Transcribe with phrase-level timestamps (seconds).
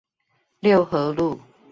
[0.61, 1.39] 六和路